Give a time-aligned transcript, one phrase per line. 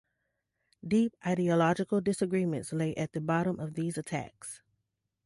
[0.83, 4.59] Deep ideological disagreements lay at the bottom of these attacks.